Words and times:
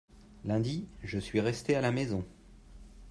lundi 0.45 0.87
je 1.03 1.19
suis 1.19 1.39
resté 1.41 1.75
à 1.75 1.81
la 1.81 1.91
maison. 1.91 2.25